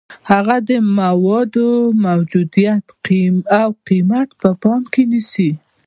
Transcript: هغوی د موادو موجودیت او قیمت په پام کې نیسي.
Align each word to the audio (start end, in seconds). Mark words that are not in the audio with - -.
هغوی 0.31 0.59
د 0.69 0.71
موادو 0.99 1.69
موجودیت 2.05 2.83
او 3.59 3.69
قیمت 3.87 4.29
په 4.41 4.49
پام 4.61 4.81
کې 4.93 5.01
نیسي. 5.11 5.51